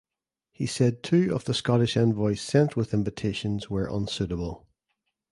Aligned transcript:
He 0.51 0.65
said 0.65 1.03
two 1.03 1.31
of 1.31 1.45
the 1.45 1.53
Scottish 1.53 1.95
envoys 1.95 2.41
sent 2.41 2.75
with 2.75 2.91
invitations 2.91 3.69
were 3.69 3.85
unsuitable. 3.87 4.65